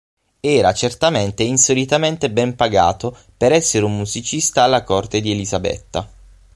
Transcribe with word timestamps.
Era 0.39 0.73
certamente 0.73 1.43
insolitamente 1.43 2.31
ben 2.31 2.55
pagato 2.55 3.15
per 3.37 3.51
essere 3.51 3.85
un 3.85 3.97
musicista 3.97 4.63
alla 4.63 4.81
corte 4.83 5.21
di 5.21 5.29
Elisabetta. 5.29 6.09